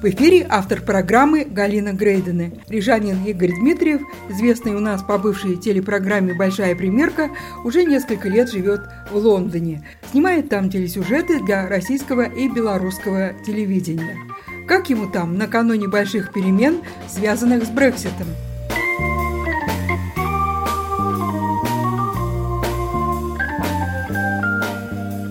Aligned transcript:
В 0.00 0.04
эфире 0.06 0.46
автор 0.48 0.80
программы 0.80 1.44
Галина 1.44 1.92
Грейдены. 1.92 2.54
Рижанин 2.70 3.22
Игорь 3.26 3.50
Дмитриев, 3.50 4.00
известный 4.30 4.74
у 4.74 4.80
нас 4.80 5.02
по 5.02 5.18
бывшей 5.18 5.56
телепрограмме 5.56 6.32
«Большая 6.32 6.74
примерка», 6.74 7.28
уже 7.64 7.84
несколько 7.84 8.30
лет 8.30 8.50
живет 8.50 8.80
в 9.10 9.16
Лондоне. 9.16 9.86
Снимает 10.10 10.48
там 10.48 10.70
телесюжеты 10.70 11.44
для 11.44 11.68
российского 11.68 12.22
и 12.22 12.48
белорусского 12.48 13.34
телевидения. 13.44 14.16
Как 14.66 14.88
ему 14.88 15.06
там 15.06 15.36
накануне 15.36 15.86
больших 15.86 16.32
перемен, 16.32 16.80
связанных 17.06 17.66
с 17.66 17.68
Брекситом? 17.68 18.28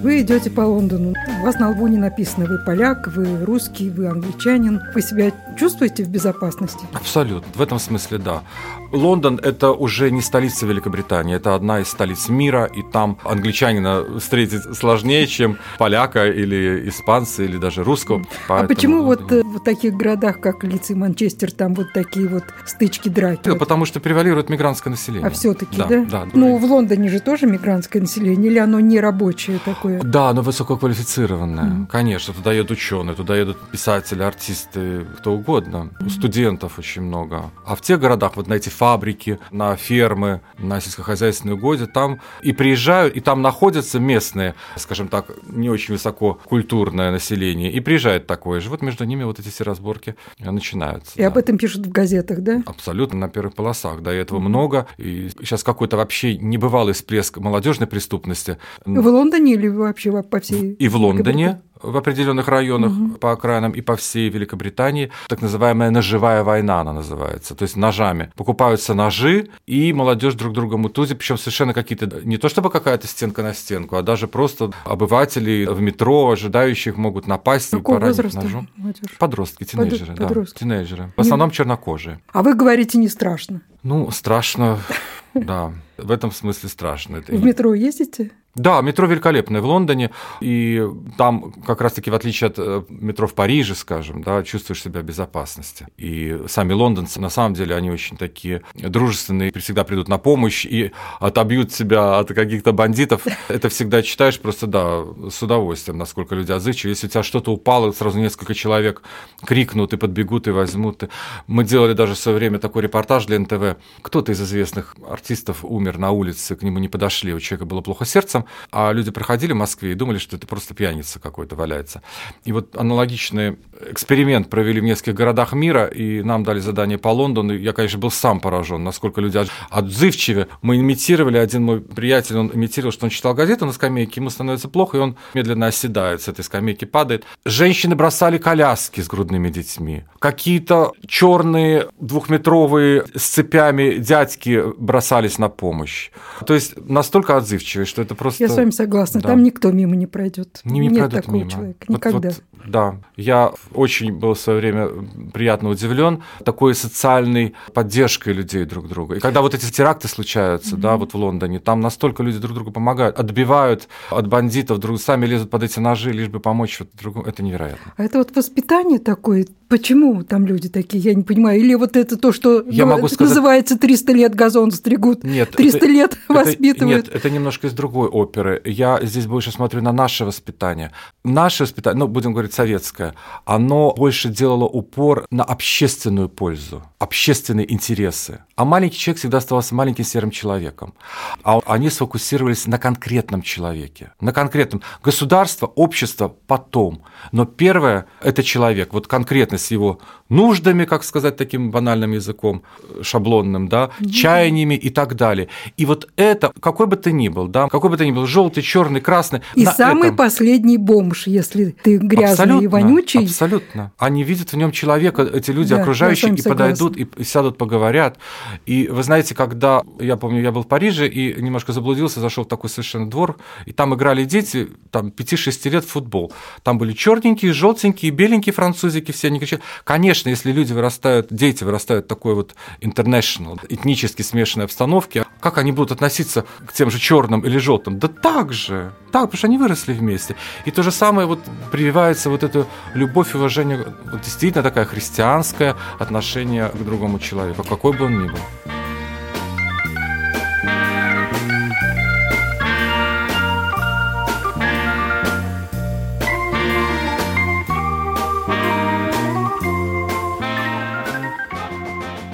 Вы 0.03 0.21
идете 0.21 0.51
по 0.51 0.61
Лондону. 0.61 1.15
У 1.39 1.41
вас 1.41 1.57
на 1.57 1.69
лбу 1.69 1.87
не 1.87 1.97
написано, 1.97 2.45
вы 2.45 2.57
поляк, 2.57 3.07
вы 3.07 3.45
русский, 3.45 3.89
вы 3.89 4.07
англичанин. 4.07 4.81
Вы 4.93 5.01
себя 5.01 5.31
чувствуете 5.57 6.03
в 6.03 6.09
безопасности? 6.09 6.85
Абсолютно. 6.91 7.47
В 7.55 7.61
этом 7.61 7.79
смысле 7.79 8.17
да. 8.17 8.43
Лондон– 8.91 9.39
это 9.43 9.71
уже 9.71 10.11
не 10.11 10.21
столица 10.21 10.65
Великобритании, 10.65 11.35
это 11.35 11.55
одна 11.55 11.79
из 11.79 11.87
столиц 11.87 12.29
мира, 12.29 12.65
и 12.65 12.81
там 12.81 13.17
англичанина 13.23 14.19
встретить 14.19 14.75
сложнее, 14.75 15.27
чем 15.27 15.57
поляка 15.77 16.27
или 16.27 16.87
испанца, 16.89 17.43
или 17.43 17.57
даже 17.57 17.83
русского. 17.83 18.19
А 18.19 18.47
Поэтому... 18.47 18.65
А 18.65 18.67
почему 18.67 19.03
вот 19.03 19.31
э, 19.31 19.43
в 19.43 19.59
таких 19.59 19.93
городах, 19.93 20.39
как 20.39 20.63
Лиц 20.63 20.89
и 20.89 20.95
Манчестер, 20.95 21.51
там 21.51 21.73
вот 21.73 21.93
такие 21.93 22.27
вот 22.27 22.43
стычки, 22.65 23.09
драки? 23.09 23.41
Да, 23.43 23.55
потому 23.55 23.85
что 23.85 23.99
превалирует 23.99 24.49
мигрантское 24.49 24.91
население. 24.91 25.27
А 25.27 25.29
все-таки, 25.29 25.77
да? 25.77 25.87
да? 25.87 26.05
да 26.05 26.27
ну, 26.33 26.57
в 26.57 26.63
Лондоне 26.65 27.09
же 27.09 27.19
тоже 27.19 27.45
мигрантское 27.45 28.01
население, 28.01 28.51
или 28.51 28.59
оно 28.59 28.79
не 28.79 28.99
рабочее 28.99 29.59
такое? 29.63 30.01
Да, 30.01 30.29
оно 30.29 30.41
высококвалифицированное, 30.41 31.63
mm. 31.63 31.87
конечно. 31.87 32.33
Туда 32.33 32.53
едут 32.53 32.71
ученые, 32.71 33.15
туда 33.15 33.37
едут 33.37 33.57
писатели, 33.71 34.23
артисты, 34.23 35.05
кто 35.17 35.33
угодно. 35.33 35.89
Mm. 35.99 36.09
Студентов 36.09 36.79
очень 36.79 37.03
много. 37.03 37.51
А 37.65 37.75
в 37.75 37.81
тех 37.81 37.99
городах, 37.99 38.35
вот 38.35 38.47
на 38.47 38.53
эти 38.53 38.69
фабрики, 38.79 39.39
на 39.51 39.75
фермы, 39.75 40.39
на 40.57 40.79
сельскохозяйственные 40.79 41.55
угодья, 41.55 41.85
там 41.85 42.21
и 42.41 42.53
приезжают, 42.53 43.13
и 43.17 43.19
там 43.19 43.41
находятся 43.41 43.99
местные, 43.99 44.55
скажем 44.77 45.09
так, 45.09 45.25
не 45.47 45.69
очень 45.69 45.95
высоко 45.95 46.39
культурное 46.45 47.11
население, 47.11 47.73
и 47.73 47.81
приезжает 47.81 48.25
такое 48.25 48.61
же. 48.61 48.69
Вот 48.69 48.81
между 48.81 49.03
ними 49.03 49.23
вот 49.25 49.37
эти 49.37 49.49
все 49.49 49.65
разборки 49.65 50.15
начинаются. 50.39 51.11
И 51.15 51.21
да. 51.21 51.27
об 51.27 51.37
этом 51.37 51.57
пишут 51.57 51.87
в 51.87 51.91
газетах, 51.91 52.39
да? 52.39 52.63
Абсолютно, 52.65 53.19
на 53.19 53.27
первых 53.27 53.53
полосах. 53.53 54.01
Да, 54.01 54.13
и 54.13 54.17
этого 54.17 54.39
много. 54.39 54.87
И 54.97 55.29
сейчас 55.39 55.63
какой-то 55.63 55.97
вообще 55.97 56.37
небывалый 56.37 56.93
всплеск 56.93 57.37
молодежной 57.37 57.87
преступности. 57.87 58.57
В 58.85 59.07
Лондоне 59.07 59.55
или 59.55 59.67
вообще 59.67 60.23
по 60.23 60.39
всей 60.39 60.73
И 60.73 60.87
в 60.87 60.95
Лондоне, 60.95 61.61
в 61.81 61.95
определенных 61.97 62.47
районах 62.47 62.91
угу. 62.91 63.17
по 63.17 63.31
окраинам 63.31 63.71
и 63.71 63.81
по 63.81 63.95
всей 63.95 64.29
Великобритании. 64.29 65.11
Так 65.27 65.41
называемая 65.41 65.89
ножевая 65.91 66.43
война 66.43 66.81
она 66.81 66.93
называется. 66.93 67.55
То 67.55 67.63
есть 67.63 67.75
ножами. 67.75 68.31
Покупаются 68.35 68.93
ножи, 68.93 69.49
и 69.65 69.93
молодежь 69.93 70.33
друг 70.35 70.53
друга 70.53 70.77
мутузит, 70.77 71.17
причем 71.17 71.37
совершенно 71.37 71.73
какие-то, 71.73 72.21
не 72.23 72.37
то 72.37 72.49
чтобы 72.49 72.69
какая-то 72.69 73.07
стенка 73.07 73.43
на 73.43 73.53
стенку, 73.53 73.95
а 73.95 74.01
даже 74.01 74.27
просто 74.27 74.71
обыватели 74.85 75.65
в 75.65 75.81
метро, 75.81 76.31
ожидающих, 76.31 76.97
могут 76.97 77.27
напасть 77.27 77.71
Какого 77.71 77.97
и 77.97 77.99
поранить 77.99 78.33
ножом. 78.33 78.69
Молодежь? 78.75 79.17
Подростки, 79.17 79.63
тинейджеры. 79.63 80.15
Под... 80.15 80.33
Да, 80.33 80.45
тинейджеры. 80.45 81.11
В 81.15 81.21
основном 81.21 81.51
чернокожие. 81.51 82.19
А 82.31 82.43
вы 82.43 82.55
говорите, 82.55 82.97
не 82.97 83.07
страшно? 83.07 83.61
Ну, 83.83 84.11
страшно, 84.11 84.79
да. 85.33 85.71
В 85.97 86.11
этом 86.11 86.31
смысле 86.31 86.69
страшно. 86.69 87.21
В 87.27 87.43
метро 87.43 87.73
ездите? 87.73 88.31
Да, 88.59 88.81
метро 88.81 89.07
великолепное 89.07 89.61
в 89.61 89.65
Лондоне, 89.65 90.11
и 90.41 90.85
там 91.17 91.53
как 91.65 91.79
раз-таки 91.79 92.11
в 92.11 92.13
отличие 92.13 92.49
от 92.49 92.55
э, 92.57 92.83
метро 92.89 93.25
в 93.25 93.33
Париже, 93.33 93.73
скажем, 93.73 94.21
да, 94.21 94.43
чувствуешь 94.43 94.81
себя 94.83 94.99
в 94.99 95.03
безопасности. 95.03 95.87
И 95.97 96.37
сами 96.47 96.73
лондонцы, 96.73 97.21
на 97.21 97.29
самом 97.29 97.53
деле, 97.53 97.73
они 97.73 97.89
очень 97.89 98.17
такие 98.17 98.61
дружественные, 98.73 99.53
всегда 99.53 99.85
придут 99.85 100.09
на 100.09 100.17
помощь 100.17 100.65
и 100.65 100.91
отобьют 101.21 101.71
себя 101.71 102.19
от 102.19 102.33
каких-то 102.33 102.73
бандитов. 102.73 103.25
Это 103.47 103.69
всегда 103.69 104.01
читаешь 104.01 104.37
просто, 104.37 104.67
да, 104.67 105.05
с 105.29 105.41
удовольствием, 105.41 105.97
насколько 105.97 106.35
люди 106.35 106.51
отзывчивы. 106.51 106.91
Если 106.91 107.07
у 107.07 107.09
тебя 107.09 107.23
что-то 107.23 107.53
упало, 107.53 107.93
сразу 107.93 108.19
несколько 108.19 108.53
человек 108.53 109.03
крикнут 109.45 109.93
и 109.93 109.97
подбегут 109.97 110.49
и 110.49 110.51
возьмут. 110.51 111.05
Мы 111.47 111.63
делали 111.63 111.93
даже 111.93 112.13
в 112.13 112.17
свое 112.17 112.37
время 112.37 112.59
такой 112.59 112.81
репортаж 112.81 113.25
для 113.25 113.39
НТВ. 113.39 113.77
Кто-то 114.01 114.33
из 114.33 114.41
известных 114.41 114.97
артистов 115.09 115.63
умер 115.63 115.97
на 115.97 116.11
улице, 116.11 116.57
к 116.57 116.61
нему 116.61 116.79
не 116.79 116.89
подошли, 116.89 117.33
у 117.33 117.39
человека 117.39 117.63
было 117.63 117.79
плохо 117.79 118.03
сердцем, 118.03 118.19
сердцем, 118.19 118.45
а 118.71 118.91
люди 118.91 119.11
проходили 119.11 119.53
в 119.53 119.57
Москве 119.57 119.91
и 119.91 119.95
думали, 119.95 120.17
что 120.17 120.35
это 120.35 120.47
просто 120.47 120.73
пьяница 120.73 121.19
какой-то 121.19 121.55
валяется. 121.55 122.01
И 122.45 122.51
вот 122.51 122.75
аналогичный 122.75 123.57
эксперимент 123.89 124.49
провели 124.49 124.81
в 124.81 124.83
нескольких 124.83 125.15
городах 125.15 125.53
мира, 125.53 125.85
и 125.85 126.21
нам 126.21 126.43
дали 126.43 126.59
задание 126.59 126.97
по 126.97 127.09
Лондону. 127.09 127.53
Я, 127.53 127.73
конечно, 127.73 127.99
был 127.99 128.11
сам 128.11 128.39
поражен, 128.39 128.83
насколько 128.83 129.21
люди 129.21 129.39
отзывчивы. 129.69 130.47
Мы 130.61 130.77
имитировали, 130.77 131.37
один 131.37 131.63
мой 131.63 131.81
приятель, 131.81 132.37
он 132.37 132.51
имитировал, 132.53 132.91
что 132.91 133.05
он 133.05 133.09
читал 133.09 133.33
газету 133.33 133.65
на 133.65 133.71
скамейке, 133.71 134.19
ему 134.19 134.29
становится 134.29 134.67
плохо, 134.69 134.97
и 134.97 135.01
он 135.01 135.17
медленно 135.33 135.67
оседает 135.67 136.21
с 136.21 136.27
этой 136.27 136.43
скамейки, 136.43 136.85
падает. 136.85 137.25
Женщины 137.45 137.95
бросали 137.95 138.37
коляски 138.37 139.01
с 139.01 139.07
грудными 139.07 139.49
детьми. 139.49 140.03
Какие-то 140.19 140.93
черные 141.07 141.87
двухметровые 141.99 143.05
с 143.15 143.23
цепями 143.23 143.95
дядьки 143.95 144.63
бросались 144.77 145.37
на 145.37 145.49
помощь. 145.49 146.11
То 146.45 146.53
есть 146.53 146.73
настолько 146.77 147.37
отзывчивые, 147.37 147.85
что 147.85 148.01
это 148.01 148.15
просто 148.15 148.28
просто... 148.29 148.43
Я 148.43 148.49
с 148.49 148.55
вами 148.55 148.71
согласна, 148.71 149.21
да. 149.21 149.29
там 149.29 149.43
никто 149.43 149.71
мимо 149.71 149.95
не 149.95 150.07
пройдет. 150.07 150.61
Не, 150.63 150.79
не 150.79 150.87
Нет 150.87 151.11
такого 151.11 151.35
мимо. 151.35 151.49
человека, 151.49 151.85
никогда. 151.87 152.29
Вот, 152.29 152.43
да, 152.67 152.97
я 153.15 153.51
очень 153.73 154.13
был 154.13 154.33
в 154.33 154.39
свое 154.39 154.59
время 154.59 154.89
приятно 155.33 155.69
удивлен 155.69 156.23
такой 156.43 156.75
социальной 156.75 157.55
поддержкой 157.73 158.33
людей 158.33 158.65
друг 158.65 158.87
друга. 158.87 159.15
И 159.15 159.19
когда 159.19 159.41
вот 159.41 159.53
эти 159.53 159.71
теракты 159.71 160.07
случаются, 160.07 160.75
mm-hmm. 160.75 160.81
да, 160.81 160.97
вот 160.97 161.13
в 161.13 161.17
Лондоне, 161.17 161.59
там 161.59 161.79
настолько 161.79 162.23
люди 162.23 162.37
друг 162.37 162.53
другу 162.53 162.71
помогают, 162.71 163.19
отбивают 163.19 163.87
от 164.09 164.27
бандитов, 164.27 164.79
друг 164.79 164.99
сами 165.01 165.25
лезут 165.25 165.49
под 165.49 165.63
эти 165.63 165.79
ножи, 165.79 166.11
лишь 166.11 166.27
бы 166.27 166.39
помочь 166.39 166.79
вот 166.79 166.89
другу. 166.93 167.21
Это 167.21 167.43
невероятно. 167.43 167.93
А 167.97 168.03
это 168.03 168.17
вот 168.17 168.35
воспитание 168.35 168.99
такое, 168.99 169.47
почему 169.69 170.23
там 170.23 170.45
люди 170.45 170.67
такие, 170.67 171.01
я 171.01 171.13
не 171.13 171.23
понимаю. 171.23 171.59
Или 171.59 171.75
вот 171.75 171.95
это 171.95 172.17
то, 172.17 172.33
что 172.33 172.63
я 172.67 172.85
ну, 172.85 172.95
могу 172.95 173.07
сказать... 173.07 173.29
называется 173.29 173.77
300 173.77 174.11
лет 174.13 174.35
газон 174.35 174.71
стригут, 174.71 175.23
нет, 175.23 175.51
300 175.51 175.77
это, 175.77 175.85
лет 175.85 176.17
это, 176.27 176.33
воспитывают. 176.33 177.05
Нет, 177.05 177.15
это 177.15 177.29
немножко 177.29 177.67
из 177.67 177.73
другой 177.73 178.09
оперы. 178.09 178.61
Я 178.65 178.99
здесь 179.01 179.27
больше 179.27 179.51
смотрю 179.51 179.81
на 179.81 179.93
наше 179.93 180.25
воспитание. 180.25 180.91
Наше 181.23 181.63
воспитание, 181.63 181.99
ну, 181.99 182.07
будем 182.07 182.33
говорить, 182.33 182.53
советское, 182.53 183.13
оно 183.45 183.93
больше 183.95 184.29
делало 184.29 184.65
упор 184.65 185.25
на 185.29 185.43
общественную 185.43 186.27
пользу, 186.27 186.83
общественные 186.97 187.71
интересы. 187.71 188.39
А 188.55 188.65
маленький 188.65 188.97
человек 188.97 189.19
всегда 189.19 189.37
оставался 189.37 189.75
маленьким 189.75 190.03
серым 190.03 190.31
человеком. 190.31 190.95
А 191.43 191.59
они 191.67 191.89
сфокусировались 191.89 192.65
на 192.65 192.79
конкретном 192.79 193.43
человеке, 193.43 194.13
на 194.19 194.33
конкретном. 194.33 194.81
Государство, 195.03 195.67
общество 195.67 196.35
потом. 196.47 197.03
Но 197.31 197.45
первое– 197.45 198.07
это 198.21 198.41
человек, 198.41 198.93
вот 198.93 199.07
конкретно 199.07 199.58
с 199.59 199.71
его 199.71 199.99
нуждами, 200.29 200.85
как 200.85 201.03
сказать 201.03 201.37
таким 201.37 201.71
банальным 201.71 202.11
языком, 202.11 202.61
шаблонным, 203.01 203.67
да, 203.67 203.89
mm-hmm. 203.99 204.09
чаяниями 204.09 204.75
и 204.75 204.89
так 204.89 205.15
далее. 205.15 205.47
И 205.77 205.85
вот 205.85 206.07
это, 206.15 206.51
какой 206.59 206.87
бы 206.87 206.95
ты 206.95 207.11
ни 207.11 207.29
был, 207.29 207.47
да, 207.47 207.67
какой 207.67 207.89
бы 207.89 207.97
ты 207.97 208.05
ни 208.05 208.11
был, 208.11 208.25
желтый, 208.25 208.63
черный, 208.63 209.01
красный. 209.01 209.41
И 209.55 209.65
самый 209.65 210.07
этом... 210.07 210.17
последний 210.17 210.77
бомж, 210.77 211.27
если 211.27 211.75
ты 211.83 211.97
грязный 211.97 212.31
абсолютно, 212.31 212.63
и 212.63 212.67
вонючий. 212.67 213.23
Абсолютно. 213.25 213.91
Они 213.97 214.23
видят 214.23 214.53
в 214.53 214.57
нем 214.57 214.71
человека, 214.71 215.23
эти 215.23 215.51
люди 215.51 215.75
да, 215.75 215.81
окружающие, 215.81 216.33
и 216.33 216.41
подойдут, 216.41 216.97
и, 216.97 217.07
и 217.17 217.23
сядут, 217.23 217.57
поговорят. 217.57 218.17
И 218.65 218.87
вы 218.87 219.03
знаете, 219.03 219.35
когда, 219.35 219.83
я 219.99 220.15
помню, 220.15 220.41
я 220.41 220.51
был 220.51 220.63
в 220.63 220.67
Париже 220.67 221.07
и 221.07 221.41
немножко 221.41 221.73
заблудился, 221.73 222.19
зашел 222.19 222.43
в 222.43 222.47
такой 222.47 222.69
совершенно 222.69 223.09
двор, 223.09 223.37
и 223.65 223.73
там 223.73 223.95
играли 223.95 224.25
дети, 224.25 224.69
там 224.91 225.07
5-6 225.07 225.69
лет 225.69 225.83
в 225.83 225.89
футбол. 225.89 226.31
Там 226.63 226.77
были 226.77 226.93
черненькие, 226.93 227.53
желтенькие, 227.53 228.11
беленькие 228.11 228.53
французики, 228.53 229.11
все 229.11 229.27
они 229.27 229.39
Конечно, 229.83 230.19
конечно, 230.19 230.29
если 230.29 230.51
люди 230.51 230.73
вырастают, 230.73 231.27
дети 231.29 231.63
вырастают 231.63 232.05
в 232.05 232.07
такой 232.07 232.33
вот 232.33 232.55
international, 232.81 233.59
этнически 233.69 234.23
смешанной 234.23 234.65
обстановке, 234.65 235.25
как 235.39 235.57
они 235.57 235.71
будут 235.71 235.91
относиться 235.91 236.45
к 236.65 236.73
тем 236.73 236.89
же 236.91 236.99
черным 236.99 237.41
или 237.41 237.57
желтым? 237.57 237.99
Да 237.99 238.07
так 238.07 238.51
же, 238.53 238.91
так, 239.11 239.23
потому 239.23 239.37
что 239.37 239.47
они 239.47 239.57
выросли 239.57 239.93
вместе. 239.93 240.35
И 240.65 240.71
то 240.71 240.83
же 240.83 240.91
самое 240.91 241.27
вот 241.27 241.39
прививается 241.71 242.29
вот 242.29 242.43
эта 242.43 242.65
любовь 242.95 243.33
и 243.33 243.37
уважение, 243.37 243.85
вот 244.11 244.21
действительно 244.21 244.63
такая 244.63 244.85
христианское 244.85 245.75
отношение 245.99 246.69
к 246.69 246.83
другому 246.83 247.19
человеку, 247.19 247.63
какой 247.63 247.93
бы 247.93 248.05
он 248.05 248.23
ни 248.23 248.27
был. 248.27 248.39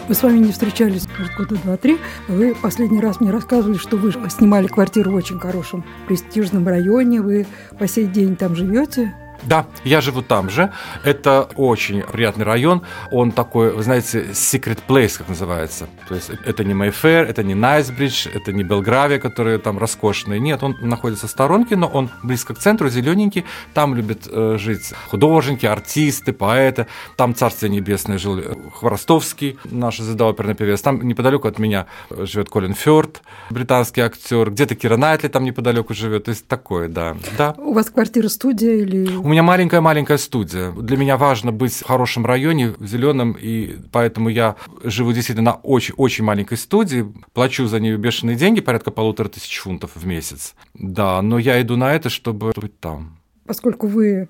Мы 0.08 0.14
с 0.14 0.22
вами 0.22 0.38
не 0.38 0.52
встречались, 0.52 1.08
может, 1.18 1.34
года 1.36 1.56
два-три. 1.64 1.98
Вы 2.28 2.54
последний 2.54 3.00
раз 3.00 3.20
мне 3.20 3.32
рассказывали, 3.32 3.78
что 3.78 3.98
вы 3.98 4.14
снимали 4.30 4.68
квартиру 4.68 5.12
в 5.12 5.16
очень 5.16 5.40
хорошем 5.40 5.84
престижном 6.08 6.68
районе. 6.68 7.22
Вы 7.22 7.48
по 7.80 7.88
сей 7.88 8.06
день 8.06 8.36
там 8.36 8.56
живете. 8.56 9.16
Да, 9.46 9.68
я 9.84 10.02
живу 10.02 10.22
там 10.22 10.50
же. 10.50 10.72
Это 11.04 11.48
очень 11.56 12.02
приятный 12.02 12.46
район. 12.46 12.82
Он 13.12 13.32
такой, 13.32 13.72
вы 13.72 13.84
знаете, 13.84 14.28
secret 14.32 14.80
place, 14.88 15.18
как 15.18 15.30
называется. 15.30 15.88
То 16.08 16.16
есть 16.16 16.32
это 16.46 16.64
не 16.64 16.74
Mayfair, 16.74 17.26
это 17.26 17.44
не 17.44 17.54
Найсбридж, 17.54 18.28
это 18.34 18.52
не 18.52 18.64
Белгравия, 18.64 19.20
которые 19.20 19.60
там 19.60 19.78
роскошные. 19.78 20.40
Нет, 20.40 20.64
он 20.64 20.76
находится 20.82 21.28
в 21.28 21.32
сторонке, 21.32 21.76
но 21.76 21.88
он 21.88 22.10
близко 22.24 22.54
к 22.54 22.60
центру, 22.60 22.90
зелененький. 22.90 23.46
Там 23.74 23.96
любят 23.96 24.28
э, 24.32 24.58
жить 24.60 24.94
художники, 25.10 25.66
артисты, 25.66 26.34
поэты. 26.34 26.88
Там 27.16 27.36
Царствие 27.36 27.72
Небесное 27.72 28.18
жил 28.18 28.42
Хворостовский, 28.74 29.58
наш 29.66 29.98
звезда 29.98 30.28
оперный 30.28 30.56
певец. 30.56 30.82
Там 30.82 31.02
неподалеку 31.08 31.48
от 31.48 31.60
меня 31.60 31.86
живет 32.10 32.50
Колин 32.50 32.74
Фёрд, 32.74 33.22
британский 33.50 34.02
актер. 34.02 34.50
Где-то 34.50 34.76
Кира 34.76 34.98
Найтли 34.98 35.28
там 35.28 35.44
неподалеку 35.44 35.94
живет. 35.94 36.26
То 36.26 36.30
есть 36.30 36.48
такое, 36.48 36.88
да. 36.88 37.16
да. 37.38 37.54
У 37.58 37.74
вас 37.74 37.90
квартира-студия 37.90 38.78
или 38.78 39.16
у 39.16 39.28
меня 39.36 39.44
маленькая-маленькая 39.44 40.18
студия. 40.18 40.72
Для 40.72 40.96
меня 40.96 41.18
важно 41.18 41.52
быть 41.52 41.74
в 41.74 41.84
хорошем 41.84 42.26
районе, 42.26 42.70
в 42.70 42.88
зеленом, 42.88 43.36
и 43.38 43.76
поэтому 43.92 44.30
я 44.30 44.56
живу 44.82 45.12
действительно 45.12 45.52
на 45.52 45.56
очень-очень 45.56 46.24
маленькой 46.24 46.58
студии, 46.58 47.06
плачу 47.34 47.66
за 47.66 47.82
нее 47.82 47.98
бешеные 47.98 48.38
деньги, 48.38 48.62
порядка 48.62 48.92
полутора 48.92 49.28
тысяч 49.28 49.58
фунтов 49.58 49.92
в 49.94 50.08
месяц. 50.08 50.56
Да, 50.74 51.22
но 51.22 51.38
я 51.38 51.62
иду 51.62 51.76
на 51.76 51.94
это, 51.94 52.10
чтобы 52.10 52.54
быть 52.56 52.80
там. 52.80 53.18
Поскольку 53.46 53.88
вы 53.88 54.30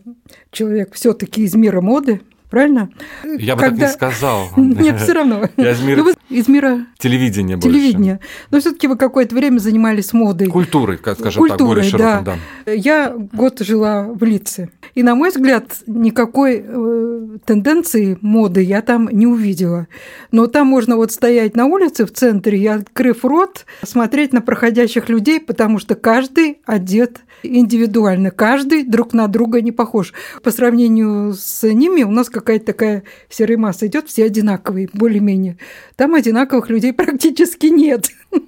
человек 0.49 0.95
все-таки 0.95 1.43
из 1.43 1.53
мира 1.53 1.81
моды, 1.81 2.21
правильно? 2.49 2.89
Я 3.23 3.55
бы 3.55 3.61
Когда... 3.61 3.87
так 3.87 3.89
не 3.89 3.93
сказал. 3.93 4.49
Нет, 4.55 4.99
все 4.99 5.13
равно. 5.13 5.49
Я 5.57 5.71
из 5.71 5.81
мира... 5.81 6.03
из 6.29 6.47
мира 6.47 6.85
телевидения 6.97 7.57
больше. 7.57 7.69
Телевидения. 7.69 8.19
Но 8.51 8.59
все-таки 8.59 8.87
вы 8.87 8.97
какое-то 8.97 9.35
время 9.35 9.59
занимались 9.59 10.13
модой. 10.13 10.47
Культурой, 10.47 10.97
скажем 10.97 11.33
Культурой, 11.33 11.47
так, 11.49 11.67
более 11.67 11.83
широком, 11.83 12.23
да. 12.23 12.37
да. 12.65 12.71
Я 12.71 13.13
год 13.15 13.59
жила 13.59 14.03
в 14.03 14.23
Лице. 14.23 14.69
И, 14.95 15.03
на 15.03 15.15
мой 15.15 15.29
взгляд, 15.29 15.65
никакой 15.87 16.63
э, 16.65 17.37
тенденции 17.45 18.17
моды 18.21 18.61
я 18.61 18.81
там 18.81 19.09
не 19.11 19.27
увидела. 19.27 19.87
Но 20.31 20.47
там 20.47 20.67
можно 20.67 20.95
вот 20.95 21.11
стоять 21.11 21.55
на 21.55 21.65
улице 21.65 22.05
в 22.05 22.11
центре 22.11 22.59
и, 22.59 22.67
открыв 22.67 23.23
рот, 23.25 23.65
смотреть 23.83 24.33
на 24.33 24.41
проходящих 24.41 25.09
людей, 25.09 25.39
потому 25.39 25.79
что 25.79 25.95
каждый 25.95 26.59
одет 26.65 27.19
индивидуально, 27.43 28.31
каждый 28.31 28.83
друг 28.83 29.13
на 29.13 29.27
друга 29.27 29.61
не 29.61 29.71
похож. 29.71 30.13
По 30.43 30.51
сравнению 30.51 31.33
с 31.33 31.63
ними 31.63 32.03
у 32.03 32.11
нас 32.11 32.29
какая-то 32.35 32.65
такая 32.65 33.03
серая 33.29 33.57
масса 33.57 33.87
идет, 33.87 34.07
все 34.09 34.25
одинаковые, 34.25 34.89
более-менее. 34.93 35.57
Там 35.95 36.15
одинаковых 36.15 36.69
людей 36.69 36.93
практически 36.93 37.67
нет. 37.67 38.09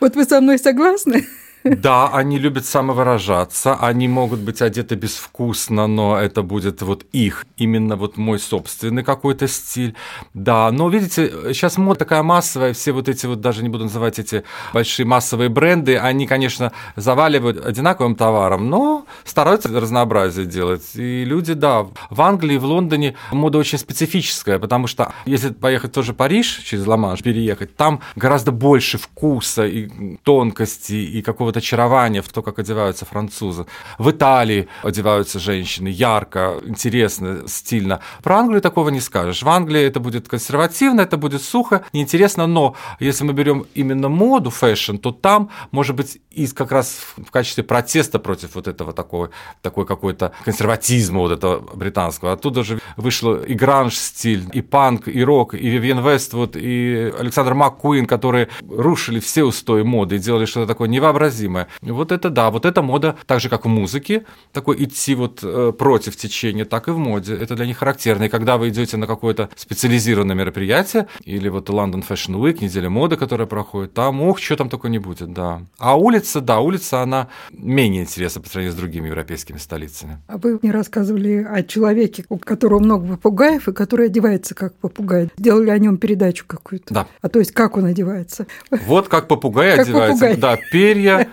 Вот 0.00 0.14
вы 0.14 0.24
со 0.24 0.40
мной 0.40 0.58
согласны? 0.58 1.24
Да, 1.64 2.10
они 2.12 2.38
любят 2.38 2.66
самовыражаться, 2.66 3.74
они 3.76 4.06
могут 4.06 4.40
быть 4.40 4.60
одеты 4.60 4.96
безвкусно, 4.96 5.86
но 5.86 6.18
это 6.18 6.42
будет 6.42 6.82
вот 6.82 7.06
их, 7.12 7.46
именно 7.56 7.96
вот 7.96 8.18
мой 8.18 8.38
собственный 8.38 9.02
какой-то 9.02 9.48
стиль. 9.48 9.94
Да, 10.34 10.70
но 10.70 10.90
видите, 10.90 11.32
сейчас 11.54 11.78
мода 11.78 12.00
такая 12.00 12.22
массовая, 12.22 12.74
все 12.74 12.92
вот 12.92 13.08
эти 13.08 13.24
вот, 13.24 13.40
даже 13.40 13.62
не 13.62 13.70
буду 13.70 13.84
называть 13.84 14.18
эти 14.18 14.44
большие 14.74 15.06
массовые 15.06 15.48
бренды, 15.48 15.96
они, 15.96 16.26
конечно, 16.26 16.72
заваливают 16.96 17.64
одинаковым 17.64 18.14
товаром, 18.14 18.68
но 18.68 19.06
стараются 19.24 19.68
разнообразие 19.68 20.44
делать. 20.44 20.94
И 20.94 21.24
люди, 21.24 21.54
да, 21.54 21.86
в 22.10 22.20
Англии, 22.20 22.58
в 22.58 22.64
Лондоне 22.64 23.14
мода 23.32 23.56
очень 23.56 23.78
специфическая, 23.78 24.58
потому 24.58 24.86
что 24.86 25.14
если 25.24 25.48
поехать 25.50 25.92
тоже 25.92 26.12
в 26.12 26.16
Париж, 26.16 26.60
через 26.64 26.86
Ла-Манш 26.86 27.22
переехать, 27.22 27.74
там 27.74 28.00
гораздо 28.16 28.52
больше 28.52 28.98
вкуса 28.98 29.66
и 29.66 29.88
тонкости 30.24 30.92
и 30.92 31.22
какого-то 31.22 31.53
вот 31.54 31.56
очарование 31.56 32.22
в 32.22 32.28
то, 32.28 32.42
как 32.42 32.58
одеваются 32.58 33.04
французы. 33.04 33.66
В 33.98 34.10
Италии 34.10 34.68
одеваются 34.82 35.38
женщины 35.38 35.88
ярко, 35.88 36.60
интересно, 36.64 37.46
стильно. 37.46 38.00
Про 38.22 38.38
Англию 38.38 38.60
такого 38.60 38.90
не 38.90 39.00
скажешь. 39.00 39.42
В 39.42 39.48
Англии 39.48 39.82
это 39.82 40.00
будет 40.00 40.28
консервативно, 40.28 41.02
это 41.02 41.16
будет 41.16 41.42
сухо, 41.42 41.84
неинтересно, 41.92 42.46
но 42.46 42.74
если 43.00 43.24
мы 43.24 43.32
берем 43.32 43.66
именно 43.74 44.08
моду, 44.08 44.50
fashion, 44.50 44.96
то 44.96 45.12
там, 45.12 45.50
может 45.70 45.96
быть, 45.96 46.18
и 46.30 46.46
как 46.48 46.72
раз 46.72 46.98
в 47.16 47.30
качестве 47.30 47.62
протеста 47.62 48.18
против 48.18 48.54
вот 48.54 48.68
этого 48.68 48.92
такого, 48.92 49.30
такой 49.62 49.86
какой-то 49.86 50.32
консерватизма 50.44 51.20
вот 51.20 51.32
этого 51.32 51.60
британского. 51.76 52.32
Оттуда 52.32 52.64
же 52.64 52.80
вышло 52.96 53.36
и 53.36 53.54
гранж-стиль, 53.54 54.48
и 54.52 54.62
панк, 54.62 55.08
и 55.08 55.24
рок, 55.24 55.54
и 55.54 55.68
Вивьен 55.68 56.00
Вествуд, 56.00 56.56
и 56.56 57.12
Александр 57.18 57.54
МакКуин, 57.54 58.06
которые 58.06 58.48
рушили 58.68 59.20
все 59.20 59.44
устои 59.44 59.82
моды 59.82 60.16
и 60.16 60.18
делали 60.18 60.46
что-то 60.46 60.66
такое 60.66 60.88
невообразимое 60.88 61.43
невообразимое. 61.44 61.68
Вот 61.82 62.12
это 62.12 62.30
да, 62.30 62.50
вот 62.50 62.64
эта 62.64 62.82
мода, 62.82 63.16
так 63.26 63.40
же 63.40 63.48
как 63.48 63.64
в 63.64 63.68
музыке, 63.68 64.24
такой 64.52 64.82
идти 64.84 65.14
вот 65.14 65.40
э, 65.42 65.72
против 65.76 66.16
течения, 66.16 66.64
так 66.64 66.88
и 66.88 66.90
в 66.90 66.98
моде. 66.98 67.34
Это 67.34 67.54
для 67.54 67.66
них 67.66 67.78
характерно. 67.78 68.24
И 68.24 68.28
когда 68.28 68.56
вы 68.56 68.68
идете 68.68 68.96
на 68.96 69.06
какое-то 69.06 69.48
специализированное 69.56 70.34
мероприятие, 70.34 71.06
или 71.24 71.48
вот 71.48 71.68
London 71.70 72.04
Fashion 72.06 72.40
Week, 72.40 72.58
неделя 72.60 72.90
моды, 72.90 73.16
которая 73.16 73.46
проходит, 73.46 73.94
там, 73.94 74.22
ох, 74.22 74.38
что 74.38 74.56
там 74.56 74.68
только 74.68 74.88
не 74.88 74.98
будет, 74.98 75.32
да. 75.32 75.62
А 75.78 75.96
улица, 75.96 76.40
да, 76.40 76.60
улица, 76.60 77.02
она 77.02 77.28
менее 77.52 78.02
интересна 78.02 78.40
по 78.40 78.48
сравнению 78.48 78.72
с 78.72 78.80
другими 78.80 79.08
европейскими 79.08 79.58
столицами. 79.58 80.18
А 80.26 80.38
вы 80.38 80.58
мне 80.62 80.72
рассказывали 80.72 81.46
о 81.48 81.62
человеке, 81.62 82.24
у 82.28 82.38
которого 82.38 82.80
много 82.80 83.06
попугаев, 83.16 83.68
и 83.68 83.72
который 83.72 84.06
одевается 84.06 84.54
как 84.54 84.74
попугай. 84.74 85.28
Делали 85.38 85.70
о 85.70 85.78
нем 85.78 85.96
передачу 85.96 86.44
какую-то. 86.46 86.94
Да. 86.94 87.06
А 87.20 87.28
то 87.28 87.38
есть 87.38 87.52
как 87.52 87.76
он 87.76 87.84
одевается? 87.86 88.46
Вот 88.86 89.08
как 89.08 89.28
попугай 89.28 89.78
одевается. 89.78 90.36
Да, 90.36 90.58
перья, 90.70 91.28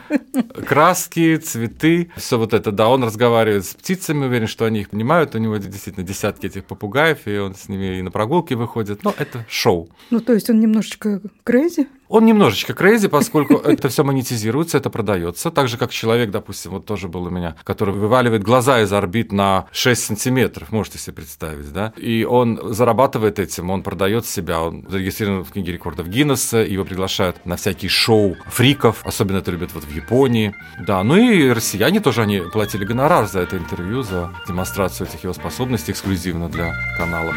краски, 0.65 1.37
цветы, 1.37 2.11
все 2.17 2.37
вот 2.37 2.53
это, 2.53 2.71
да, 2.71 2.89
он 2.89 3.03
разговаривает 3.03 3.65
с 3.65 3.73
птицами, 3.73 4.25
уверен, 4.25 4.47
что 4.47 4.65
они 4.65 4.81
их 4.81 4.89
понимают, 4.89 5.35
у 5.35 5.37
него 5.37 5.57
действительно 5.57 6.05
десятки 6.05 6.45
этих 6.45 6.65
попугаев, 6.65 7.27
и 7.27 7.37
он 7.37 7.55
с 7.55 7.69
ними 7.69 7.99
и 7.99 8.01
на 8.01 8.11
прогулки 8.11 8.53
выходит, 8.53 9.03
но 9.03 9.13
это 9.17 9.45
шоу. 9.49 9.89
Ну, 10.09 10.19
то 10.19 10.33
есть 10.33 10.49
он 10.49 10.59
немножечко 10.59 11.21
crazy? 11.43 11.87
Он 12.11 12.25
немножечко 12.25 12.73
crazy, 12.73 13.07
поскольку 13.07 13.53
это 13.63 13.87
все 13.87 14.03
монетизируется, 14.03 14.77
это 14.77 14.89
продается. 14.89 15.49
Так 15.49 15.69
же, 15.69 15.77
как 15.77 15.91
человек, 15.91 16.29
допустим, 16.29 16.71
вот 16.71 16.85
тоже 16.85 17.07
был 17.07 17.23
у 17.23 17.29
меня, 17.29 17.55
который 17.63 17.93
вываливает 17.95 18.43
глаза 18.43 18.81
из 18.81 18.91
орбит 18.91 19.31
на 19.31 19.67
6 19.71 20.03
сантиметров, 20.03 20.73
можете 20.73 20.97
себе 20.97 21.15
представить, 21.15 21.71
да? 21.71 21.93
И 21.95 22.25
он 22.25 22.59
зарабатывает 22.73 23.39
этим, 23.39 23.69
он 23.69 23.81
продает 23.81 24.25
себя, 24.25 24.61
он 24.61 24.85
зарегистрирован 24.89 25.45
в 25.45 25.51
книге 25.51 25.71
рекордов 25.71 26.09
Гиннесса, 26.09 26.57
его 26.57 26.83
приглашают 26.83 27.45
на 27.45 27.55
всякие 27.55 27.89
шоу 27.89 28.35
фриков, 28.47 29.05
особенно 29.05 29.37
это 29.37 29.51
любят 29.51 29.73
вот 29.73 29.85
в 29.85 29.95
Японии. 29.95 30.53
Да, 30.85 31.01
ну 31.03 31.15
и 31.15 31.49
россияне 31.49 32.01
тоже, 32.01 32.23
они 32.23 32.41
платили 32.51 32.83
гонорар 32.83 33.25
за 33.25 33.39
это 33.39 33.57
интервью, 33.57 34.03
за 34.03 34.33
демонстрацию 34.49 35.07
этих 35.07 35.23
его 35.23 35.33
способностей 35.33 35.93
эксклюзивно 35.93 36.49
для 36.49 36.73
канала. 36.97 37.33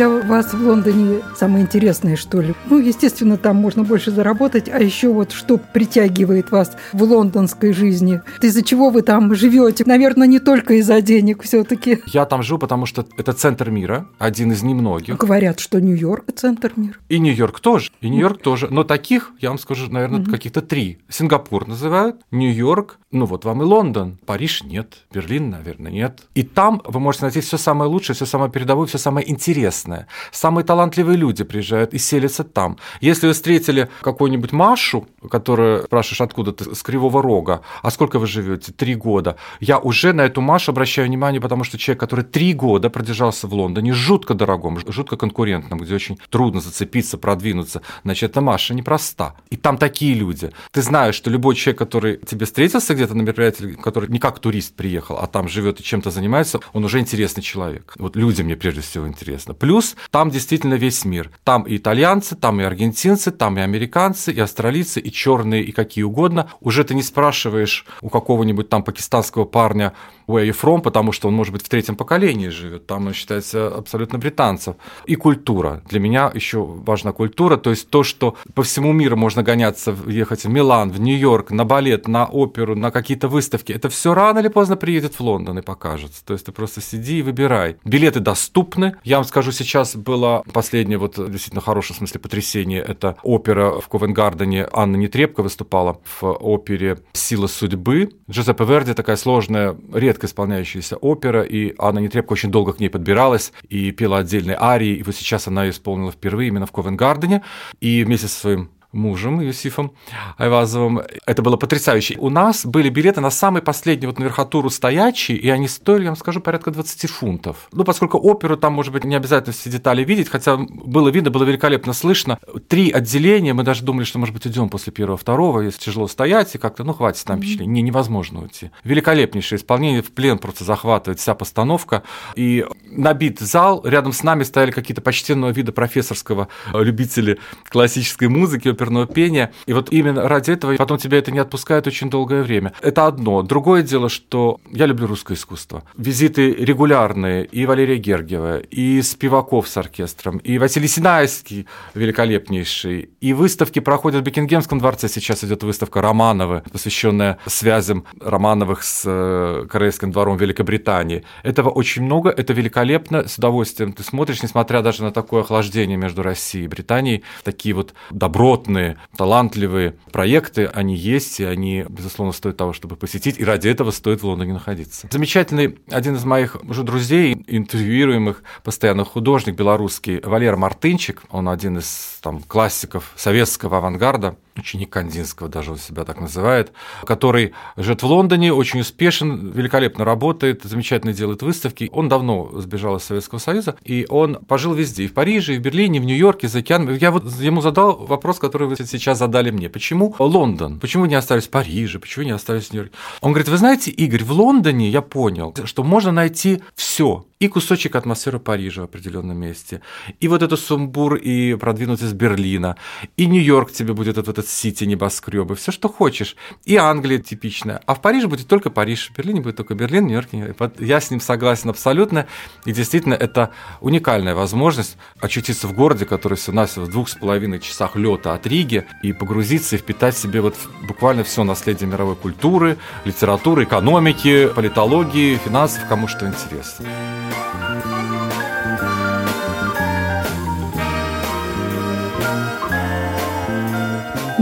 Для 0.00 0.08
вас 0.08 0.54
в 0.54 0.66
Лондоне 0.66 1.20
самое 1.36 1.62
интересное, 1.62 2.16
что 2.16 2.40
ли? 2.40 2.54
Ну, 2.70 2.78
естественно, 2.78 3.36
там 3.36 3.56
можно 3.56 3.84
больше 3.84 4.10
заработать, 4.10 4.70
а 4.70 4.78
еще 4.78 5.12
вот 5.12 5.30
что 5.32 5.58
притягивает 5.58 6.50
вас 6.50 6.74
в 6.94 7.02
лондонской 7.02 7.74
жизни? 7.74 8.22
Из-за 8.40 8.62
чего 8.62 8.88
вы 8.88 9.02
там 9.02 9.34
живете? 9.34 9.84
Наверное, 9.84 10.26
не 10.26 10.38
только 10.38 10.72
из-за 10.74 11.02
денег 11.02 11.42
все-таки. 11.42 11.98
Я 12.06 12.24
там 12.24 12.42
живу, 12.42 12.58
потому 12.58 12.86
что 12.86 13.04
это 13.18 13.34
центр 13.34 13.68
мира, 13.68 14.06
один 14.18 14.52
из 14.52 14.62
немногих. 14.62 15.18
Говорят, 15.18 15.60
что 15.60 15.78
Нью-Йорк– 15.82 16.32
центр 16.34 16.72
мира. 16.76 16.94
И 17.10 17.18
Нью-Йорк 17.18 17.60
тоже, 17.60 17.90
и 18.00 18.08
Нью-Йорк 18.08 18.40
тоже. 18.40 18.68
Но 18.70 18.84
таких, 18.84 19.32
я 19.38 19.50
вам 19.50 19.58
скажу, 19.58 19.90
наверное, 19.90 20.20
угу. 20.20 20.30
каких-то 20.30 20.62
три. 20.62 20.96
Сингапур 21.10 21.68
называют, 21.68 22.16
Нью-Йорк, 22.30 22.98
ну 23.10 23.26
вот 23.26 23.44
вам 23.44 23.60
и 23.60 23.64
Лондон. 23.66 24.18
Париж 24.24 24.62
нет, 24.62 25.04
Берлин, 25.12 25.50
наверное, 25.50 25.92
нет. 25.92 26.22
И 26.34 26.42
там 26.42 26.80
вы 26.86 27.00
можете 27.00 27.26
найти 27.26 27.42
все 27.42 27.58
самое 27.58 27.90
лучшее, 27.90 28.16
все 28.16 28.24
самое 28.24 28.50
передовое, 28.50 28.86
все 28.86 28.96
самое 28.96 29.30
интересное 29.30 29.89
интересное. 29.90 30.06
Самые 30.32 30.64
талантливые 30.64 31.16
люди 31.16 31.44
приезжают 31.44 31.94
и 31.94 31.98
селятся 31.98 32.44
там. 32.44 32.76
Если 33.00 33.26
вы 33.26 33.32
встретили 33.32 33.88
какую-нибудь 34.02 34.52
Машу, 34.52 35.06
которая 35.30 35.82
спрашиваешь, 35.82 36.20
откуда 36.20 36.52
ты, 36.52 36.74
с 36.74 36.82
Кривого 36.82 37.22
Рога, 37.22 37.60
а 37.82 37.90
сколько 37.90 38.18
вы 38.18 38.26
живете? 38.26 38.72
Три 38.72 38.94
года. 38.94 39.36
Я 39.60 39.78
уже 39.78 40.12
на 40.12 40.22
эту 40.22 40.40
Машу 40.40 40.72
обращаю 40.72 41.08
внимание, 41.08 41.40
потому 41.40 41.64
что 41.64 41.78
человек, 41.78 42.00
который 42.00 42.24
три 42.24 42.52
года 42.54 42.90
продержался 42.90 43.46
в 43.46 43.54
Лондоне, 43.54 43.92
жутко 43.92 44.34
дорогом, 44.34 44.78
жутко 44.86 45.16
конкурентном, 45.16 45.78
где 45.78 45.94
очень 45.94 46.18
трудно 46.30 46.60
зацепиться, 46.60 47.18
продвинуться, 47.18 47.82
значит, 48.04 48.30
эта 48.30 48.40
Маша 48.40 48.74
непроста. 48.74 49.34
И 49.50 49.56
там 49.56 49.76
такие 49.76 50.14
люди. 50.14 50.50
Ты 50.72 50.82
знаешь, 50.82 51.14
что 51.14 51.30
любой 51.30 51.54
человек, 51.54 51.78
который 51.78 52.16
тебе 52.16 52.46
встретился 52.46 52.94
где-то 52.94 53.14
на 53.14 53.22
мероприятии, 53.22 53.76
который 53.82 54.10
не 54.10 54.18
как 54.18 54.38
турист 54.38 54.74
приехал, 54.74 55.16
а 55.16 55.26
там 55.26 55.48
живет 55.48 55.80
и 55.80 55.82
чем-то 55.82 56.10
занимается, 56.10 56.60
он 56.72 56.84
уже 56.84 56.98
интересный 56.98 57.42
человек. 57.42 57.94
Вот 57.98 58.16
люди 58.16 58.42
мне 58.42 58.56
прежде 58.56 58.80
всего 58.80 59.06
интересны. 59.06 59.54
Плюс 59.70 59.94
там 60.10 60.30
действительно 60.30 60.74
весь 60.74 61.04
мир. 61.04 61.30
Там 61.44 61.62
и 61.62 61.76
итальянцы, 61.76 62.34
там 62.34 62.60
и 62.60 62.64
аргентинцы, 62.64 63.30
там 63.30 63.56
и 63.56 63.60
американцы, 63.60 64.32
и 64.32 64.40
австралийцы, 64.40 64.98
и 64.98 65.12
черные, 65.12 65.62
и 65.62 65.70
какие 65.70 66.02
угодно. 66.02 66.50
Уже 66.60 66.82
ты 66.82 66.92
не 66.92 67.04
спрашиваешь 67.04 67.86
у 68.00 68.08
какого-нибудь 68.08 68.68
там 68.68 68.82
пакистанского 68.82 69.44
парня, 69.44 69.92
where 70.30 70.46
you 70.46 70.56
from, 70.60 70.80
потому 70.80 71.12
что 71.12 71.28
он, 71.28 71.34
может 71.34 71.52
быть, 71.52 71.62
в 71.62 71.68
третьем 71.68 71.96
поколении 71.96 72.48
живет, 72.48 72.86
там 72.86 73.06
он 73.06 73.14
считается 73.14 73.68
абсолютно 73.68 74.18
британцем. 74.18 74.76
И 75.04 75.16
культура. 75.16 75.82
Для 75.88 76.00
меня 76.00 76.30
еще 76.32 76.64
важна 76.64 77.12
культура, 77.12 77.56
то 77.56 77.70
есть 77.70 77.90
то, 77.90 78.02
что 78.02 78.36
по 78.54 78.62
всему 78.62 78.92
миру 78.92 79.16
можно 79.16 79.42
гоняться, 79.42 79.96
ехать 80.06 80.44
в 80.44 80.48
Милан, 80.48 80.90
в 80.90 81.00
Нью-Йорк, 81.00 81.50
на 81.50 81.64
балет, 81.64 82.08
на 82.08 82.26
оперу, 82.26 82.76
на 82.76 82.90
какие-то 82.90 83.28
выставки, 83.28 83.72
это 83.72 83.88
все 83.88 84.14
рано 84.14 84.38
или 84.38 84.48
поздно 84.48 84.76
приедет 84.76 85.14
в 85.14 85.20
Лондон 85.20 85.58
и 85.58 85.62
покажется. 85.62 86.24
То 86.24 86.32
есть 86.32 86.46
ты 86.46 86.52
просто 86.52 86.80
сиди 86.80 87.18
и 87.18 87.22
выбирай. 87.22 87.76
Билеты 87.84 88.20
доступны. 88.20 88.94
Я 89.04 89.16
вам 89.16 89.24
скажу, 89.26 89.52
сейчас 89.64 89.94
было 89.94 90.42
последнее 90.52 90.98
вот 90.98 91.16
действительно 91.16 91.60
хорошее 91.60 91.94
в 91.94 91.98
смысле 91.98 92.20
потрясение. 92.20 92.80
Это 92.80 93.16
опера 93.22 93.80
в 93.80 93.88
Ковенгардене. 93.88 94.68
Анна 94.72 94.96
Нетребко 94.96 95.42
выступала 95.42 96.00
в 96.04 96.24
опере 96.24 96.98
«Сила 97.12 97.46
судьбы». 97.46 98.10
Джузеппе 98.30 98.64
Верди 98.64 98.94
такая 98.94 99.16
сложная, 99.16 99.76
редко 99.92 100.26
исполняющаяся 100.26 100.96
опера, 100.96 101.42
и 101.42 101.74
Анна 101.78 101.98
Нетребко 101.98 102.32
очень 102.32 102.50
долго 102.50 102.72
к 102.72 102.80
ней 102.80 102.88
подбиралась 102.88 103.52
и 103.68 103.90
пела 103.90 104.18
отдельные 104.18 104.56
арии, 104.58 104.96
и 104.96 105.02
вот 105.02 105.14
сейчас 105.14 105.46
она 105.46 105.64
ее 105.64 105.70
исполнила 105.70 106.12
впервые 106.12 106.48
именно 106.48 106.66
в 106.66 106.72
Ковенгардене, 106.72 107.42
и 107.80 108.04
вместе 108.04 108.28
со 108.28 108.40
своим 108.40 108.70
мужем 108.92 109.40
Юсифом 109.40 109.92
Айвазовым. 110.36 111.02
Это 111.26 111.42
было 111.42 111.56
потрясающе. 111.56 112.16
У 112.18 112.30
нас 112.30 112.66
были 112.66 112.88
билеты 112.88 113.20
на 113.20 113.30
самый 113.30 113.62
последний 113.62 114.06
вот 114.06 114.18
на 114.18 114.24
верхотуру 114.24 114.70
стоячие, 114.70 115.38
и 115.38 115.48
они 115.48 115.68
стоили, 115.68 116.04
я 116.04 116.10
вам 116.10 116.16
скажу, 116.16 116.40
порядка 116.40 116.70
20 116.70 117.10
фунтов. 117.10 117.68
Ну, 117.72 117.84
поскольку 117.84 118.18
оперу 118.18 118.56
там, 118.56 118.72
может 118.72 118.92
быть, 118.92 119.04
не 119.04 119.14
обязательно 119.14 119.52
все 119.52 119.70
детали 119.70 120.04
видеть, 120.04 120.28
хотя 120.28 120.56
было 120.56 121.08
видно, 121.08 121.30
было 121.30 121.44
великолепно 121.44 121.92
слышно. 121.92 122.38
Три 122.68 122.90
отделения, 122.90 123.54
мы 123.54 123.62
даже 123.62 123.84
думали, 123.84 124.04
что, 124.04 124.18
может 124.18 124.34
быть, 124.34 124.46
идем 124.46 124.68
после 124.68 124.92
первого, 124.92 125.16
второго, 125.16 125.60
если 125.60 125.80
тяжело 125.80 126.08
стоять, 126.08 126.54
и 126.54 126.58
как-то, 126.58 126.84
ну, 126.84 126.92
хватит 126.92 127.24
там 127.24 127.38
впечатлений. 127.38 127.72
Не, 127.72 127.82
невозможно 127.82 128.42
уйти. 128.42 128.70
Великолепнейшее 128.84 129.58
исполнение, 129.58 130.02
в 130.02 130.10
плен 130.10 130.38
просто 130.38 130.64
захватывает 130.64 131.20
вся 131.20 131.34
постановка. 131.34 132.02
И 132.34 132.66
набит 132.90 133.38
зал, 133.40 133.82
рядом 133.84 134.12
с 134.12 134.22
нами 134.22 134.42
стояли 134.42 134.70
какие-то 134.70 135.00
почтенного 135.00 135.50
вида 135.50 135.72
профессорского 135.72 136.48
любители 136.72 137.38
классической 137.68 138.28
музыки, 138.28 138.72
оперного 138.80 139.06
пения. 139.06 139.52
И 139.66 139.72
вот 139.72 139.92
именно 139.92 140.28
ради 140.28 140.52
этого 140.52 140.76
потом 140.76 140.98
тебя 140.98 141.18
это 141.18 141.30
не 141.30 141.38
отпускает 141.38 141.86
очень 141.86 142.10
долгое 142.10 142.42
время. 142.42 142.72
Это 142.80 143.06
одно. 143.06 143.42
Другое 143.42 143.82
дело, 143.82 144.08
что 144.08 144.60
я 144.70 144.86
люблю 144.86 145.06
русское 145.06 145.34
искусство. 145.34 145.82
Визиты 145.96 146.52
регулярные 146.52 147.44
и 147.44 147.66
Валерия 147.66 147.96
Гергиева, 147.96 148.58
и 148.58 149.02
Спиваков 149.02 149.68
с 149.68 149.76
оркестром, 149.76 150.38
и 150.38 150.58
Василий 150.58 150.88
Синайский 150.88 151.66
великолепнейший. 151.94 153.10
И 153.20 153.32
выставки 153.32 153.80
проходят 153.80 154.22
в 154.22 154.24
Бекингемском 154.24 154.78
дворце. 154.78 155.08
Сейчас 155.08 155.44
идет 155.44 155.62
выставка 155.62 156.00
Романовы, 156.00 156.62
посвященная 156.72 157.38
связям 157.46 158.04
Романовых 158.20 158.82
с 158.82 159.02
э, 159.06 159.66
Королевским 159.70 160.12
двором 160.12 160.36
Великобритании. 160.36 161.24
Этого 161.42 161.68
очень 161.68 162.02
много, 162.02 162.30
это 162.30 162.52
великолепно, 162.52 163.28
с 163.28 163.38
удовольствием 163.38 163.92
ты 163.92 164.02
смотришь, 164.02 164.42
несмотря 164.42 164.82
даже 164.82 165.02
на 165.02 165.12
такое 165.12 165.42
охлаждение 165.42 165.96
между 165.96 166.22
Россией 166.22 166.64
и 166.64 166.68
Британией, 166.68 167.22
такие 167.44 167.74
вот 167.74 167.94
добротные 168.10 168.69
крупные, 168.70 168.96
талантливые 169.16 169.96
проекты, 170.12 170.66
они 170.66 170.94
есть, 170.94 171.40
и 171.40 171.44
они, 171.44 171.84
безусловно, 171.88 172.32
стоят 172.32 172.56
того, 172.56 172.72
чтобы 172.72 172.96
посетить, 172.96 173.38
и 173.38 173.44
ради 173.44 173.68
этого 173.68 173.90
стоит 173.90 174.22
в 174.22 174.26
Лондоне 174.26 174.52
находиться. 174.52 175.08
Замечательный 175.10 175.78
один 175.90 176.14
из 176.14 176.24
моих 176.24 176.56
уже 176.62 176.82
друзей, 176.82 177.44
интервьюируемых, 177.46 178.42
постоянно 178.62 179.04
художник 179.04 179.56
белорусский, 179.56 180.20
Валер 180.20 180.56
Мартынчик, 180.56 181.22
он 181.30 181.48
один 181.48 181.78
из 181.78 182.18
там, 182.22 182.40
классиков 182.40 183.12
советского 183.16 183.78
авангарда, 183.78 184.36
ученик 184.60 184.90
Кандинского, 184.90 185.48
даже 185.48 185.72
он 185.72 185.78
себя 185.78 186.04
так 186.04 186.20
называет, 186.20 186.72
который 187.04 187.52
живет 187.76 188.02
в 188.02 188.06
Лондоне, 188.06 188.52
очень 188.52 188.80
успешен, 188.80 189.50
великолепно 189.50 190.04
работает, 190.04 190.62
замечательно 190.64 191.12
делает 191.12 191.42
выставки. 191.42 191.88
Он 191.92 192.08
давно 192.08 192.50
сбежал 192.54 192.96
из 192.96 193.04
Советского 193.04 193.38
Союза, 193.38 193.76
и 193.84 194.06
он 194.08 194.36
пожил 194.36 194.74
везде, 194.74 195.04
и 195.04 195.08
в 195.08 195.14
Париже, 195.14 195.54
и 195.54 195.58
в 195.58 195.60
Берлине, 195.60 195.98
и 195.98 196.02
в 196.02 196.04
Нью-Йорке, 196.04 196.48
за 196.48 196.60
океаном. 196.60 196.94
Я 196.94 197.10
вот 197.10 197.24
ему 197.40 197.60
задал 197.60 197.96
вопрос, 197.96 198.38
который 198.38 198.68
вы 198.68 198.76
сейчас 198.76 199.18
задали 199.18 199.50
мне. 199.50 199.68
Почему 199.68 200.14
Лондон? 200.18 200.80
Почему 200.80 201.06
не 201.06 201.14
остались 201.14 201.46
в 201.46 201.50
Париже? 201.50 201.98
Почему 201.98 202.24
не 202.24 202.32
остались 202.32 202.68
в 202.68 202.72
Нью-Йорке? 202.72 202.96
Он 203.20 203.32
говорит, 203.32 203.48
вы 203.48 203.56
знаете, 203.56 203.90
Игорь, 203.90 204.24
в 204.24 204.32
Лондоне 204.32 204.88
я 204.88 205.02
понял, 205.02 205.54
что 205.64 205.82
можно 205.82 206.12
найти 206.12 206.62
все 206.74 207.24
и 207.40 207.48
кусочек 207.48 207.96
атмосферы 207.96 208.38
Парижа 208.38 208.82
в 208.82 208.84
определенном 208.84 209.38
месте, 209.38 209.80
и 210.20 210.28
вот 210.28 210.42
этот 210.42 210.60
сумбур, 210.60 211.14
и 211.14 211.54
продвинуть 211.54 212.02
из 212.02 212.12
Берлина, 212.12 212.76
и 213.16 213.26
Нью-Йорк 213.26 213.72
тебе 213.72 213.94
будет 213.94 214.18
этот, 214.18 214.28
этот 214.28 214.49
Сити, 214.50 214.84
небоскребы, 214.84 215.54
все, 215.54 215.72
что 215.72 215.88
хочешь, 215.88 216.36
и 216.64 216.76
Англия 216.76 217.18
типичная, 217.18 217.80
а 217.86 217.94
в 217.94 218.02
Париже 218.02 218.26
будет 218.26 218.48
только 218.48 218.70
Париж, 218.70 219.10
в 219.10 219.16
Берлине 219.16 219.40
будет 219.40 219.56
только 219.56 219.74
Берлин, 219.74 220.06
Нью-Йорк. 220.06 220.74
Я 220.78 221.00
с 221.00 221.10
ним 221.10 221.20
согласен 221.20 221.70
абсолютно, 221.70 222.26
и 222.64 222.72
действительно 222.72 223.14
это 223.14 223.50
уникальная 223.80 224.34
возможность 224.34 224.96
очутиться 225.20 225.68
в 225.68 225.72
городе, 225.72 226.04
который 226.04 226.34
все 226.34 226.52
нас 226.52 226.76
в 226.76 226.90
двух 226.90 227.08
с 227.08 227.14
половиной 227.14 227.60
часах 227.60 227.96
лета 227.96 228.34
от 228.34 228.46
Риги, 228.46 228.86
и 229.02 229.12
погрузиться 229.12 229.76
и 229.76 229.78
впитать 229.78 230.14
в 230.14 230.18
себе 230.18 230.40
вот 230.40 230.56
буквально 230.86 231.24
все 231.24 231.44
наследие 231.44 231.88
мировой 231.88 232.16
культуры, 232.16 232.78
литературы, 233.04 233.64
экономики, 233.64 234.48
политологии, 234.48 235.36
финансов, 235.36 235.86
кому 235.88 236.08
что 236.08 236.26
интересно. 236.26 236.86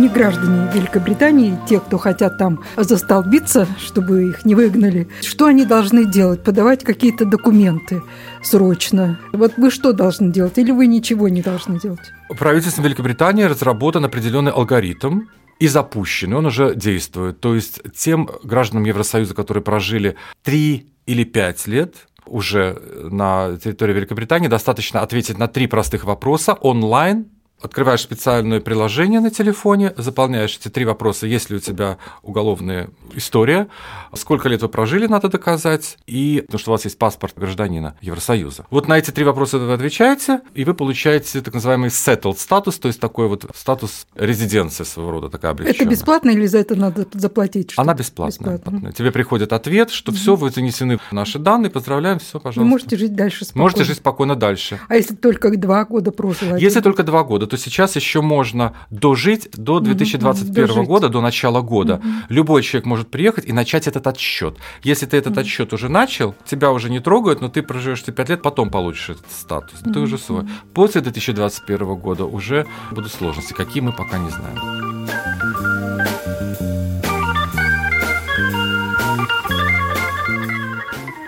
Не 0.09 0.15
граждане 0.15 0.71
Великобритании, 0.73 1.59
те, 1.69 1.81
кто 1.81 1.99
хотят 1.99 2.39
там 2.39 2.61
застолбиться, 2.77 3.67
чтобы 3.79 4.31
их 4.31 4.45
не 4.45 4.55
выгнали, 4.55 5.09
что 5.21 5.47
они 5.47 5.65
должны 5.65 6.07
делать? 6.07 6.43
Подавать 6.43 6.83
какие-то 6.83 7.25
документы 7.25 8.03
срочно. 8.43 9.19
Вот 9.33 9.55
вы 9.57 9.71
что 9.71 9.93
должны 9.93 10.33
делать 10.33 10.57
или 10.59 10.71
вы 10.71 10.87
ничего 10.87 11.29
не 11.29 11.43
должны 11.43 11.79
делать? 11.79 12.13
Правительством 12.39 12.85
Великобритании 12.85 13.45
разработан 13.45 14.05
определенный 14.05 14.53
алгоритм, 14.53 15.23
и 15.59 15.67
запущен, 15.67 16.33
и 16.33 16.37
он 16.37 16.47
уже 16.47 16.75
действует. 16.77 17.41
То 17.41 17.57
есть 17.57 17.81
тем 17.93 18.31
гражданам 18.45 18.85
Евросоюза, 18.85 19.35
которые 19.35 19.65
прожили 19.65 20.15
3 20.45 20.87
или 21.07 21.25
5 21.25 21.67
лет, 21.67 21.95
уже 22.27 22.81
на 23.11 23.57
территории 23.57 23.95
Великобритании 23.95 24.47
достаточно 24.47 25.01
ответить 25.01 25.37
на 25.37 25.49
три 25.49 25.67
простых 25.67 26.05
вопроса 26.05 26.53
онлайн 26.53 27.27
Открываешь 27.61 28.03
специальное 28.03 28.61
приложение 28.61 29.21
на 29.21 29.31
телефоне, 29.31 29.93
заполняешь 29.97 30.57
эти 30.57 30.69
три 30.69 30.85
вопроса. 30.85 31.27
Есть 31.27 31.51
ли 31.51 31.57
у 31.57 31.59
тебя 31.59 31.99
уголовная 32.23 32.91
история, 33.15 33.69
сколько 34.15 34.49
лет 34.49 34.63
вы 34.63 34.69
прожили, 34.69 35.07
надо 35.07 35.29
доказать, 35.29 35.99
и 36.07 36.43
потому 36.47 36.61
что 36.61 36.71
у 36.71 36.75
вас 36.75 36.85
есть 36.85 36.99
паспорт 36.99 37.35
гражданина 37.37 37.97
Евросоюза. 38.01 38.67
Вот 38.71 38.87
на 38.87 38.97
эти 38.97 39.11
три 39.11 39.25
вопроса 39.25 39.59
вы 39.59 39.73
отвечаете, 39.73 40.41
и 40.55 40.65
вы 40.65 40.75
получаете 40.75 41.41
так 41.41 41.53
называемый 41.53 41.89
settled 41.89 42.39
статус, 42.39 42.79
то 42.79 42.87
есть 42.87 43.01
такой 43.01 43.27
вот 43.27 43.45
статус 43.57 44.07
резиденции 44.15 44.85
своего 44.85 45.11
рода, 45.11 45.29
такая 45.29 45.51
облегченная. 45.51 45.81
Это 45.81 45.91
бесплатно 45.91 46.31
или 46.31 46.47
за 46.47 46.59
это 46.59 46.77
надо 46.77 47.07
заплатить? 47.13 47.73
Она 47.77 47.95
бесплатная. 47.95 48.59
Бесплатно. 48.59 48.93
Тебе 48.93 49.11
приходит 49.11 49.53
ответ, 49.53 49.91
что 49.91 50.13
все, 50.13 50.37
вы 50.37 50.51
занесены 50.51 51.01
наши 51.11 51.41
данные, 51.41 51.71
поздравляем, 51.71 52.21
все, 52.21 52.39
пожалуйста. 52.39 52.61
Вы 52.61 52.67
можете 52.67 52.97
жить 52.97 53.17
дальше 53.17 53.45
спокойно. 53.45 53.63
Можете 53.65 53.85
жить 53.85 53.97
спокойно 53.97 54.37
дальше. 54.37 54.79
А 54.89 54.95
если 54.95 55.17
только 55.17 55.51
два 55.57 55.85
года 55.85 56.13
прожил? 56.13 56.55
Если 56.55 56.81
только 56.81 57.03
два 57.03 57.25
года, 57.25 57.48
то 57.49 57.57
сейчас 57.57 57.97
еще 57.97 58.21
можно 58.21 58.75
дожить 58.91 59.49
до 59.53 59.81
2021 59.81 60.71
угу, 60.71 60.83
года, 60.85 61.09
до 61.09 61.21
начала 61.21 61.61
года. 61.61 61.95
Угу. 61.95 62.05
Любой 62.29 62.63
человек 62.63 62.87
может 62.87 63.11
приехать 63.11 63.47
и 63.47 63.53
начать 63.53 63.87
этот 63.87 64.07
отсчет. 64.07 64.57
Если 64.83 65.07
ты 65.07 65.17
этот 65.17 65.33
угу. 65.33 65.41
отсчет 65.41 65.73
уже 65.73 65.89
начал, 65.89 66.35
тебя 66.45 66.71
уже 66.73 66.91
не 66.91 67.01
трогают, 67.01 67.41
но 67.41 67.49
ты 67.49 67.63
проживешь 67.63 68.05
5 68.05 68.29
лет, 68.29 68.43
потом 68.43 68.71
получишь 68.71 69.11
этот 69.11 69.31
статус. 69.31 69.81
Угу. 69.83 69.93
Ты 69.93 70.01
уже 70.01 70.19
свой. 70.19 70.45
После 70.75 71.01
2021 71.01 71.95
года 71.97 72.25
уже 72.25 72.67
будут 72.91 73.13
сложности, 73.13 73.53
какие 73.53 73.83
мы 73.83 73.93
пока 73.93 74.19
не 74.19 74.31
знаем. 74.31 75.09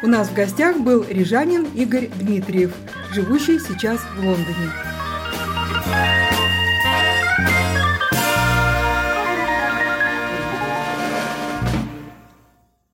У 0.02 0.06
нас 0.06 0.28
в 0.28 0.34
гостях 0.34 0.78
был 0.78 1.04
рижанин 1.08 1.64
Игорь 1.74 2.08
Дмитриев, 2.18 2.72
живущий 3.12 3.58
сейчас 3.58 4.00
в 4.16 4.24
Лондоне. 4.24 4.89
Bye. 5.86 6.19